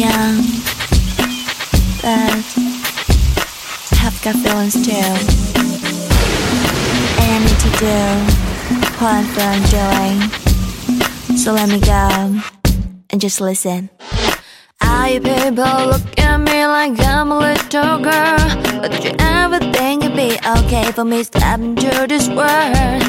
young, 0.00 0.42
but 2.02 2.44
have 3.98 4.16
got 4.22 4.36
feelings 4.36 4.74
too. 4.74 4.92
And 7.18 7.30
I 7.30 7.38
need 7.44 7.60
to 7.60 7.70
do 7.78 7.98
what 8.98 9.12
I'm 9.14 9.26
feeling 9.34 9.64
doing. 9.70 11.36
So 11.36 11.52
let 11.52 11.68
me 11.68 11.80
go 11.80 12.40
and 13.10 13.20
just 13.20 13.40
listen. 13.40 13.90
You 15.10 15.20
people 15.20 15.52
look 15.54 16.18
at 16.20 16.38
me 16.38 16.66
like 16.66 17.00
I'm 17.00 17.32
a 17.32 17.38
little 17.38 17.98
girl. 17.98 18.38
But 18.80 19.04
you 19.04 19.12
ever 19.18 19.58
think 19.58 20.04
it'd 20.04 20.16
be 20.16 20.38
okay 20.58 20.92
for 20.92 21.04
me 21.04 21.24
stepping 21.24 21.70
into 21.70 22.06
this 22.06 22.28
world? 22.28 23.02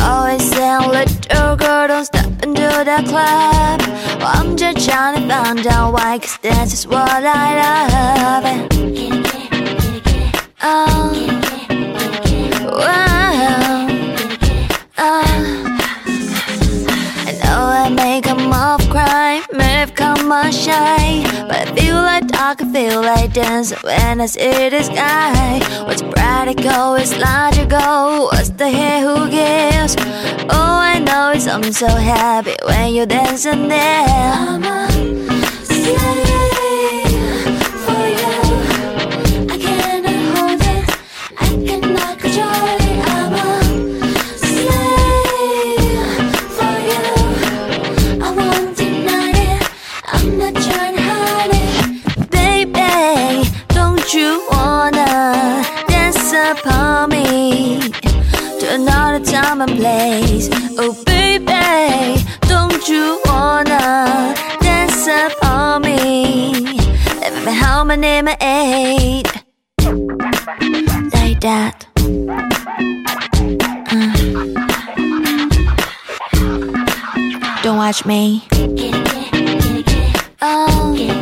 Always 0.00 0.42
say, 0.50 0.78
little 0.78 1.56
girl, 1.56 1.88
don't 1.88 2.06
into 2.06 2.31
the 2.78 3.02
club. 3.06 3.80
Well, 4.18 4.32
I'm 4.38 4.56
just 4.56 4.88
trying 4.88 5.20
to 5.20 5.28
find 5.28 5.66
out 5.66 5.92
why, 5.92 6.18
cause 6.18 6.38
this 6.42 6.72
is 6.72 6.86
what 6.86 7.22
I 7.24 7.48
love. 7.60 8.44
Oh, 10.62 11.12
wow. 12.78 13.86
Oh. 14.98 15.62
I 17.26 17.32
know 17.42 17.60
I 17.84 17.88
may 17.90 18.20
come 18.20 18.52
off 18.52 18.88
cry, 18.88 19.42
may 19.52 19.74
have 19.80 19.94
come 19.94 20.12
shy 20.50 21.22
But 21.48 21.68
I 21.68 21.74
feel 21.74 21.96
like 21.96 22.21
talk, 22.32 22.58
can 22.58 22.72
feel 22.72 23.00
like 23.02 23.32
dancing 23.32 23.78
when 23.82 24.20
I 24.20 24.26
see 24.26 24.68
the 24.68 24.82
sky. 24.82 25.60
What's 25.84 26.02
practical 26.02 26.94
is 26.94 27.16
logical, 27.18 28.26
what's 28.26 28.50
the 28.50 28.70
hell 28.70 29.16
who 29.16 29.30
gives? 29.30 29.96
All 30.50 30.78
I 30.92 30.98
know 30.98 31.32
is 31.32 31.46
I'm 31.46 31.72
so 31.72 31.88
happy 31.88 32.56
when 32.66 32.94
you're 32.94 33.06
dancing 33.06 33.68
there 33.68 34.06
I'm 34.08 34.64
a 34.64 36.41
upon 56.50 57.10
me 57.10 57.78
To 58.60 58.66
another 58.74 59.24
time 59.24 59.60
and 59.60 59.76
place 59.76 60.48
Oh 60.78 60.92
baby, 61.04 62.22
don't 62.48 62.88
you 62.88 63.20
wanna 63.26 64.34
dance 64.60 65.06
upon 65.06 65.82
me 65.82 66.62
Let 67.20 67.44
me 67.44 67.52
how 67.52 67.84
my 67.84 67.96
name 67.96 68.28
eight 68.40 69.28
Like 71.14 71.40
that. 71.40 71.86
Uh. 73.94 74.32
Don't 77.62 77.76
watch 77.76 78.04
me. 78.04 78.42
Oh 80.40 81.21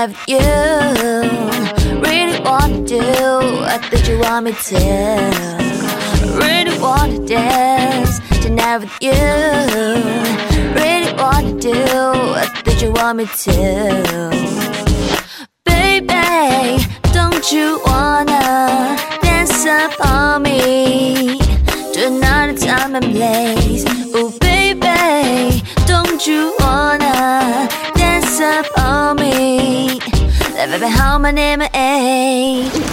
tonight 0.00 0.08
with 0.08 0.28
you. 0.28 2.00
Really 2.00 2.40
wanna 2.40 2.86
do 2.86 2.98
what 2.98 3.90
did 3.90 4.06
you 4.06 4.18
want 4.18 4.46
me 4.46 4.52
to? 4.52 4.76
Really 6.38 6.78
wanna 6.78 7.26
dance 7.26 8.20
tonight 8.42 8.78
with 8.78 8.96
you. 9.00 9.12
Really 10.74 11.12
wanna 11.14 11.52
do 11.60 11.74
what 12.34 12.64
did 12.64 12.80
you 12.80 12.92
want 12.92 13.18
me 13.18 13.26
to? 13.26 14.30
Baby, 15.64 16.84
don't 17.12 17.52
you 17.52 17.80
wanna 17.84 18.96
dance 19.22 19.66
upon 19.66 20.42
me? 20.42 21.38
To 21.94 22.06
another 22.06 22.56
time 22.56 22.94
and 22.94 23.04
place. 23.14 23.59
Let 30.70 30.82
me 30.82 30.88
how 30.88 31.18
my 31.18 31.32
name 31.32 31.62
is. 31.62 32.89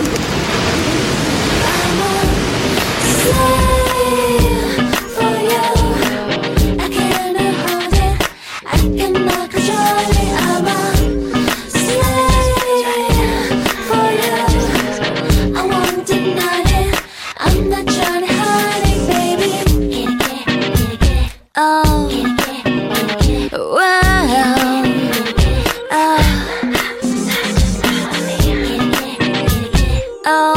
Oh, 30.29 30.56